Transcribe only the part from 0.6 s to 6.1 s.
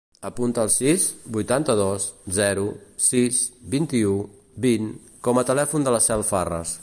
el sis, vuitanta-dos, zero, sis, vint-i-u, vint com a telèfon de la